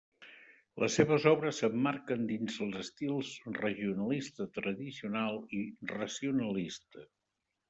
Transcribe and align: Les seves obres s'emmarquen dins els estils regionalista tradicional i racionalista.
Les 0.83 0.95
seves 0.99 1.25
obres 1.31 1.59
s'emmarquen 1.63 2.23
dins 2.31 2.57
els 2.67 2.77
estils 2.85 3.35
regionalista 3.59 4.49
tradicional 4.57 5.39
i 5.61 5.61
racionalista. 5.95 7.07